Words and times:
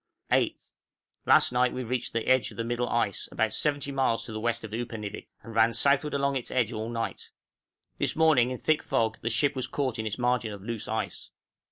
8th. 0.31 0.71
Last 1.27 1.51
night 1.51 1.73
we 1.73 1.83
reached 1.83 2.11
the 2.11 2.25
edge 2.27 2.49
of 2.49 2.57
the 2.57 2.63
middle 2.63 2.89
ice, 2.89 3.29
about 3.31 3.53
70 3.53 3.91
miles 3.91 4.25
to 4.25 4.31
the 4.33 4.39
west 4.39 4.63
of 4.63 4.71
Upernivik, 4.73 5.27
and 5.43 5.53
ran 5.53 5.75
southward 5.75 6.15
along 6.15 6.35
its 6.35 6.49
edge 6.49 6.71
all 6.71 6.89
night. 6.89 7.29
This 7.99 8.15
morning, 8.15 8.49
in 8.49 8.57
thick 8.57 8.81
fog, 8.81 9.19
the 9.21 9.29
ship 9.29 9.55
was 9.55 9.67
caught 9.67 9.99
in 9.99 10.07
its 10.07 10.17
margin 10.17 10.53
of 10.53 10.63
loose 10.63 10.87
ice. 10.87 11.29